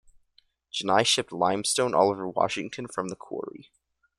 Janni 0.73 1.03
shipped 1.05 1.31
limestone 1.31 1.93
all 1.93 2.09
over 2.09 2.27
Washington 2.27 2.87
from 2.87 3.09
the 3.09 3.15
quarry. 3.15 3.69